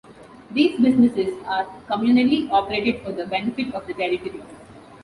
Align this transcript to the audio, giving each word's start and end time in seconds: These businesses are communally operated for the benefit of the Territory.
These 0.49 0.79
businesses 0.79 1.31
are 1.45 1.67
communally 1.87 2.49
operated 2.49 3.03
for 3.03 3.11
the 3.11 3.27
benefit 3.27 3.71
of 3.75 3.85
the 3.85 3.93
Territory. 3.93 4.41